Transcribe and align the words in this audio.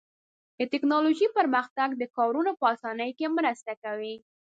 د 0.57 0.59
تکنالوژۍ 0.73 1.27
پرمختګ 1.37 1.89
د 1.95 2.03
کارونو 2.17 2.51
په 2.59 2.65
آسانۍ 2.73 3.11
کې 3.17 3.27
مرسته 3.37 3.71
کوي. 3.83 4.15